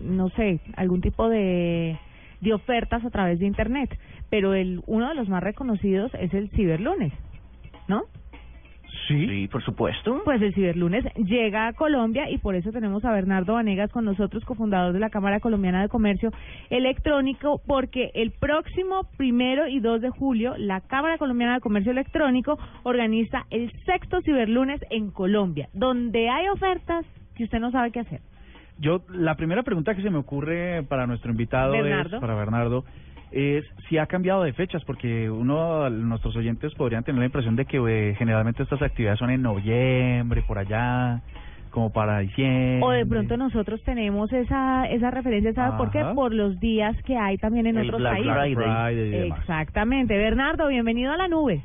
[0.00, 1.98] no sé, algún tipo de
[2.40, 3.98] de ofertas a través de internet,
[4.30, 7.12] pero el uno de los más reconocidos es el Ciberlunes,
[7.88, 8.04] ¿no?
[9.08, 9.46] Sí.
[9.52, 10.22] por supuesto.
[10.24, 14.44] Pues el Ciberlunes llega a Colombia y por eso tenemos a Bernardo Vanegas con nosotros,
[14.44, 16.32] cofundador de la Cámara Colombiana de Comercio
[16.70, 22.58] Electrónico, porque el próximo primero y 2 de julio la Cámara Colombiana de Comercio Electrónico
[22.82, 27.04] organiza el sexto Ciberlunes en Colombia, donde hay ofertas
[27.36, 28.20] que usted no sabe qué hacer.
[28.78, 32.84] Yo, la primera pregunta que se me ocurre para nuestro invitado es, para Bernardo,
[33.30, 37.64] es si ha cambiado de fechas, porque uno, nuestros oyentes podrían tener la impresión de
[37.64, 41.22] que eh, generalmente estas actividades son en noviembre, por allá,
[41.70, 42.80] como para diciembre.
[42.82, 46.04] O de pronto nosotros tenemos esa esa referencia, ¿sabes por qué?
[46.14, 48.58] Por los días que hay también en otros países.
[49.32, 50.16] Exactamente.
[50.16, 51.62] Bernardo, bienvenido a la nube.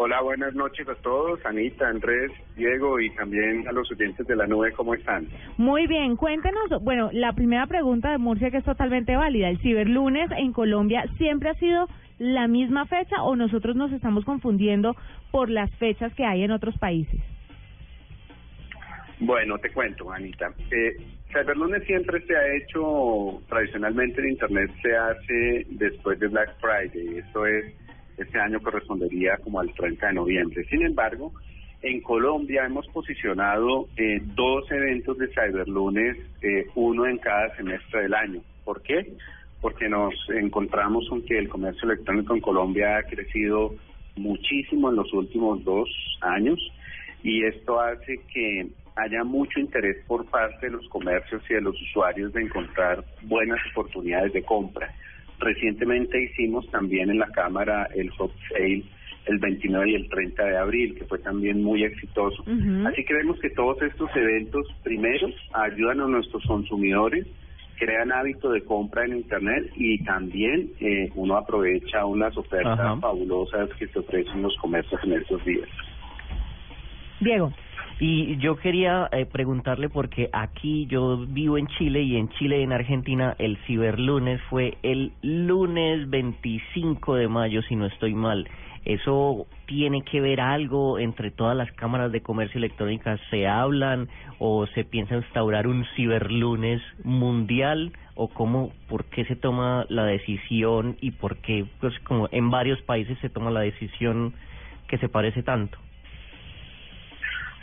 [0.00, 4.46] Hola, buenas noches a todos, Anita, Andrés, Diego y también a los oyentes de la
[4.46, 5.26] nube, ¿cómo están?
[5.56, 10.30] Muy bien, cuéntenos, bueno, la primera pregunta de Murcia que es totalmente válida, ¿el ciberlunes
[10.30, 11.88] en Colombia siempre ha sido
[12.20, 14.94] la misma fecha o nosotros nos estamos confundiendo
[15.32, 17.20] por las fechas que hay en otros países?
[19.18, 20.54] Bueno, te cuento, Anita.
[20.70, 20.92] Eh,
[21.32, 27.44] Cyberlunes siempre se ha hecho, tradicionalmente en Internet se hace después de Black Friday, esto
[27.46, 27.74] es
[28.18, 30.64] este año correspondería como al 30 de noviembre.
[30.64, 31.32] Sin embargo,
[31.82, 38.14] en Colombia hemos posicionado eh, dos eventos de Cyberlunes, eh, uno en cada semestre del
[38.14, 38.40] año.
[38.64, 39.12] ¿Por qué?
[39.60, 43.74] Porque nos encontramos con que el comercio electrónico en Colombia ha crecido
[44.16, 45.88] muchísimo en los últimos dos
[46.20, 46.58] años
[47.22, 51.80] y esto hace que haya mucho interés por parte de los comercios y de los
[51.80, 54.92] usuarios de encontrar buenas oportunidades de compra.
[55.38, 58.84] Recientemente hicimos también en la Cámara el Hot Sale
[59.28, 62.42] el 29 y el 30 de abril, que fue también muy exitoso.
[62.86, 67.26] Así creemos que todos estos eventos, primero, ayudan a nuestros consumidores,
[67.78, 73.86] crean hábito de compra en Internet y también eh, uno aprovecha unas ofertas fabulosas que
[73.88, 75.68] se ofrecen los comercios en estos días.
[77.20, 77.52] Diego.
[78.00, 82.62] Y yo quería eh, preguntarle porque aquí yo vivo en Chile y en Chile y
[82.62, 88.48] en Argentina el ciberlunes fue el lunes 25 de mayo, si no estoy mal.
[88.84, 93.18] ¿Eso tiene que ver algo entre todas las cámaras de comercio electrónica?
[93.30, 94.08] ¿Se hablan
[94.38, 97.92] o se piensa instaurar un ciberlunes mundial?
[98.14, 102.80] ¿O cómo, por qué se toma la decisión y por qué, pues como en varios
[102.82, 104.34] países se toma la decisión
[104.86, 105.78] que se parece tanto?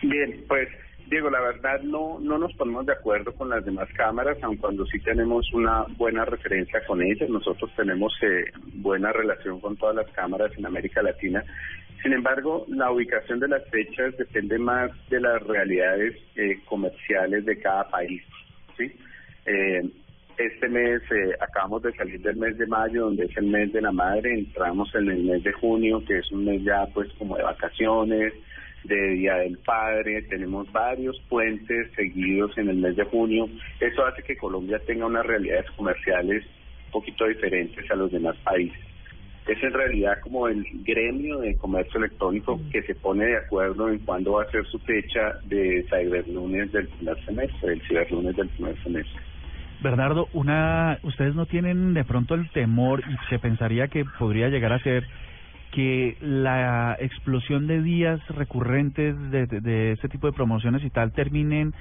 [0.02, 0.68] Bien, pues
[1.08, 4.86] Diego, la verdad no, no nos ponemos de acuerdo con las demás cámaras, aun cuando
[4.88, 7.30] sí tenemos una buena referencia con ellas.
[7.30, 11.44] Nosotros tenemos eh, buena relación con todas las cámaras en América Latina.
[12.02, 17.60] Sin embargo, la ubicación de las fechas depende más de las realidades eh, comerciales de
[17.60, 18.22] cada país.
[18.78, 18.92] ¿sí?
[19.46, 19.90] Eh,
[20.38, 23.82] este mes eh, acabamos de salir del mes de mayo, donde es el mes de
[23.82, 27.38] la madre, entramos en el mes de junio, que es un mes ya pues como
[27.38, 28.34] de vacaciones,
[28.88, 33.48] de Día del Padre, tenemos varios puentes seguidos en el mes de junio.
[33.80, 36.44] Eso hace que Colombia tenga unas realidades comerciales
[36.86, 38.80] un poquito diferentes a los demás países.
[39.48, 44.00] Es en realidad como el gremio de comercio electrónico que se pone de acuerdo en
[44.00, 48.82] cuándo va a ser su fecha de ciberlunes del primer semestre, del ciberlunes del primer
[48.82, 49.22] semestre.
[49.84, 54.74] Bernardo, una, ustedes no tienen de pronto el temor y se pensaría que podría llegar
[54.74, 55.06] a ser
[55.72, 61.74] que la explosión de días recurrentes de, de, este tipo de promociones y tal terminen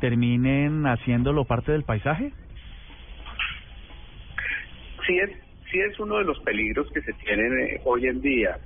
[0.00, 2.32] terminen haciéndolo parte del paisaje?
[5.06, 5.30] Sí es,
[5.70, 8.58] sí es uno de los peligros que se tienen eh, hoy en día.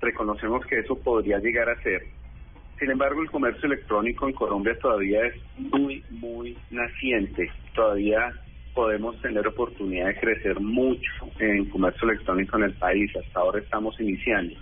[0.00, 2.02] Reconocemos que eso podría llegar a ser.
[2.78, 7.50] Sin embargo, el comercio electrónico en Colombia todavía es muy, muy naciente.
[7.74, 8.32] Todavía
[8.76, 13.10] podemos tener oportunidad de crecer mucho en comercio electrónico en el país.
[13.16, 14.54] Hasta ahora estamos iniciando.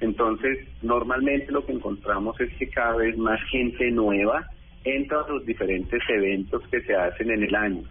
[0.00, 4.44] Entonces, normalmente lo que encontramos es que cada vez más gente nueva
[4.82, 7.82] entra a los diferentes eventos que se hacen en el año.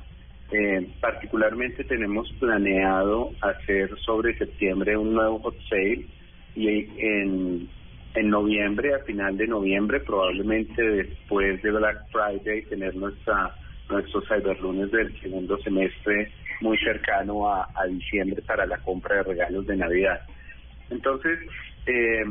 [0.52, 6.06] Eh, particularmente tenemos planeado hacer sobre septiembre un nuevo hot sale
[6.54, 7.70] y en,
[8.16, 13.56] en noviembre, a final de noviembre, probablemente después de Black Friday, tener nuestra
[13.92, 19.76] nuestros cyberlunes del segundo semestre muy cercano a, diciembre para la compra de regalos de
[19.76, 20.22] Navidad.
[20.90, 21.40] Entonces,
[21.88, 22.24] eh,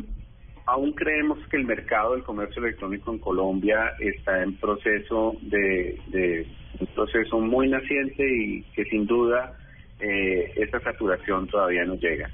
[0.66, 6.46] aún creemos que el mercado del comercio electrónico en Colombia está en proceso de, de
[6.78, 9.52] un proceso muy naciente y que sin duda
[10.00, 12.30] eh, esa saturación todavía no llega.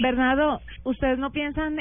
[0.00, 1.76] Bernardo, ¿ustedes no piensan,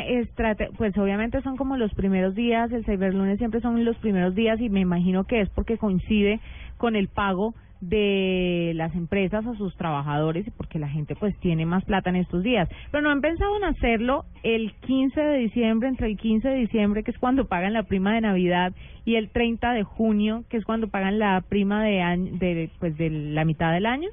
[0.77, 4.69] pues obviamente son como los primeros días, el Cyberlunes siempre son los primeros días y
[4.69, 6.39] me imagino que es porque coincide
[6.79, 11.85] con el pago de las empresas a sus trabajadores porque la gente pues tiene más
[11.85, 12.67] plata en estos días.
[12.91, 17.03] Pero no han pensado en hacerlo el 15 de diciembre, entre el 15 de diciembre,
[17.03, 18.73] que es cuando pagan la prima de Navidad,
[19.05, 22.97] y el 30 de junio, que es cuando pagan la prima de, año, de, pues,
[22.97, 24.09] de la mitad del año.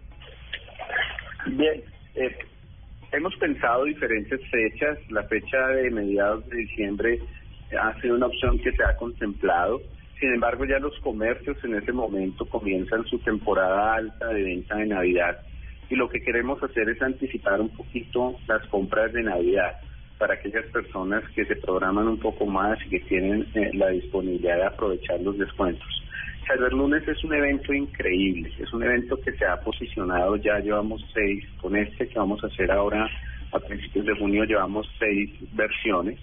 [1.46, 1.82] Bien,
[2.14, 2.36] eh,
[3.12, 4.98] hemos pensado diferentes fechas.
[5.10, 7.18] La fecha de mediados de diciembre
[7.80, 9.80] ha sido una opción que se ha contemplado
[10.18, 14.86] sin embargo, ya los comercios en ese momento comienzan su temporada alta de venta de
[14.86, 15.38] Navidad
[15.90, 19.76] y lo que queremos hacer es anticipar un poquito las compras de Navidad
[20.18, 24.56] para aquellas personas que se programan un poco más y que tienen eh, la disponibilidad
[24.56, 25.86] de aprovechar los descuentos.
[26.46, 31.04] Cyber Lunes es un evento increíble, es un evento que se ha posicionado, ya llevamos
[31.12, 33.06] seis, con este que vamos a hacer ahora
[33.52, 36.18] a principios de junio llevamos seis versiones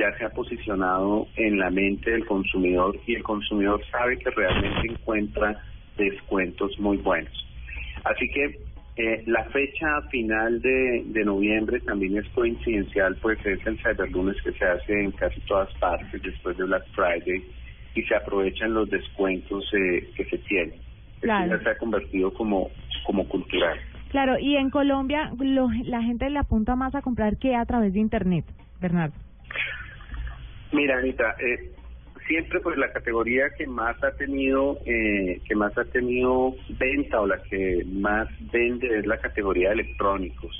[0.00, 4.92] ya se ha posicionado en la mente del consumidor y el consumidor sabe que realmente
[4.92, 5.62] encuentra
[5.98, 7.32] descuentos muy buenos.
[8.04, 8.58] Así que
[8.96, 14.52] eh, la fecha final de, de noviembre también es coincidencial, pues es el Cyberlunes que
[14.52, 17.44] se hace en casi todas partes después de Black Friday
[17.94, 20.80] y se aprovechan los descuentos eh, que se tienen.
[21.20, 21.54] Claro.
[21.54, 22.70] ya se ha convertido como,
[23.04, 23.78] como cultural.
[24.08, 27.92] Claro, y en Colombia lo, la gente le apunta más a comprar que a través
[27.92, 28.46] de Internet,
[28.80, 29.14] Bernardo.
[30.72, 31.72] Mira, Anita, eh,
[32.30, 37.26] siempre pues la categoría que más ha tenido eh, que más ha tenido venta o
[37.26, 40.54] la que más vende es la categoría de electrónicos.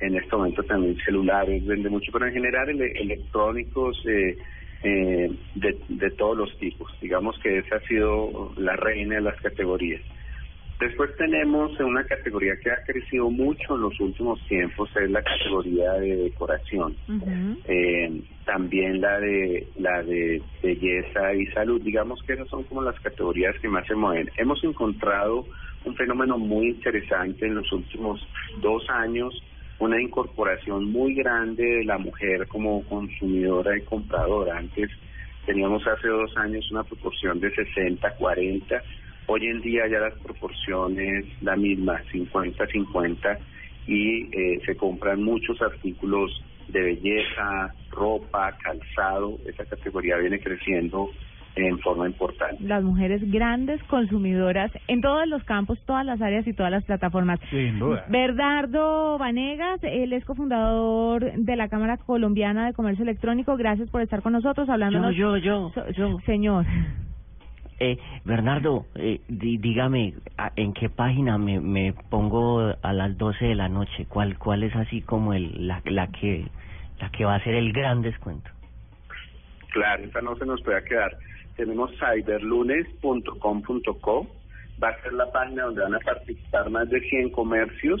[0.00, 4.38] En este momento también celulares vende mucho, pero en general electrónicos eh,
[4.82, 6.90] eh, de, de todos los tipos.
[7.00, 10.00] Digamos que esa ha sido la reina de las categorías.
[10.82, 15.92] Después tenemos una categoría que ha crecido mucho en los últimos tiempos, es la categoría
[15.92, 16.96] de decoración.
[17.68, 21.80] eh, también la de la de belleza y salud.
[21.80, 24.28] Digamos que esas son como las categorías que más se mueven.
[24.36, 25.46] Hemos encontrado
[25.84, 28.20] un fenómeno muy interesante en los últimos
[28.60, 29.40] dos años,
[29.78, 34.58] una incorporación muy grande de la mujer como consumidora y compradora.
[34.58, 34.90] Antes
[35.46, 38.82] teníamos hace dos años una proporción de 60-40
[39.26, 43.38] Hoy en día ya las proporciones la misma, 50-50,
[43.86, 46.30] y eh, se compran muchos artículos
[46.68, 49.38] de belleza, ropa, calzado.
[49.46, 51.10] Esa categoría viene creciendo
[51.54, 52.62] en forma importante.
[52.62, 57.40] Las mujeres grandes consumidoras en todos los campos, todas las áreas y todas las plataformas.
[57.50, 58.06] Sin duda.
[58.08, 63.56] Bernardo Vanegas, él es cofundador de la Cámara Colombiana de Comercio Electrónico.
[63.56, 65.10] Gracias por estar con nosotros hablando.
[65.10, 66.18] Yo, yo, yo, yo.
[66.24, 66.64] Señor.
[67.78, 70.14] Eh, Bernardo, eh, dígame,
[70.56, 74.06] ¿en qué página me, me pongo a las 12 de la noche?
[74.08, 76.46] ¿Cuál cuál es así como el la, la que
[77.00, 78.50] la que va a ser el gran descuento?
[79.72, 81.16] Claro, esta no se nos puede quedar.
[81.56, 84.26] Tenemos cyberlunes.com.co,
[84.82, 88.00] va a ser la página donde van a participar más de 100 comercios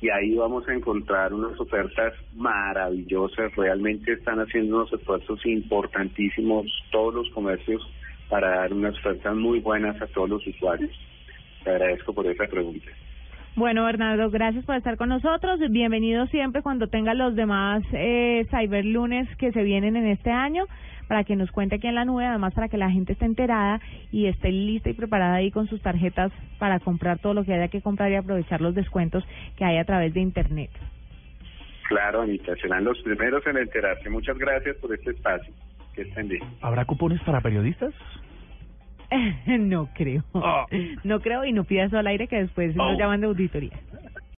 [0.00, 3.52] y ahí vamos a encontrar unas ofertas maravillosas.
[3.56, 7.82] Realmente están haciendo unos esfuerzos importantísimos todos los comercios
[8.28, 10.90] para dar unas ofertas muy buenas a todos los usuarios.
[11.64, 12.90] Te agradezco por esa pregunta.
[13.56, 15.58] Bueno, Bernardo, gracias por estar con nosotros.
[15.70, 20.66] Bienvenido siempre cuando tenga los demás eh, Cyberlunes que se vienen en este año
[21.08, 23.80] para que nos cuente aquí en la nube, además para que la gente esté enterada
[24.12, 27.68] y esté lista y preparada ahí con sus tarjetas para comprar todo lo que haya
[27.68, 29.24] que comprar y aprovechar los descuentos
[29.56, 30.70] que hay a través de Internet.
[31.88, 34.10] Claro, Anita, serán los primeros en enterarse.
[34.10, 35.52] Muchas gracias por este espacio.
[35.98, 36.44] Que estén bien.
[36.60, 37.92] ¿Habrá cupones para periodistas?
[39.46, 40.22] no creo.
[41.02, 43.72] No creo y no pidas eso al aire que después nos llaman de auditoría.